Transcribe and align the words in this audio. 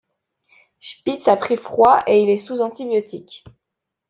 Spitz 0.79 1.27
a 1.27 1.35
pris 1.37 1.55
froid 1.57 1.99
et 2.07 2.23
il 2.23 2.29
est 2.31 2.35
sous 2.35 2.61
antibiotiques. 2.61 3.43